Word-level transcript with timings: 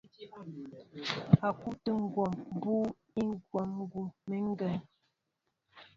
Á 1.45 1.47
ŋ̀kú' 1.57 1.77
tə̂ 1.83 1.95
gwɛ́ 2.13 2.27
mbʉ́ʉ́ 2.55 2.93
í 3.21 3.23
gwɔ̂ 3.49 3.61
gʉ́meŋgeŋ. 4.25 4.75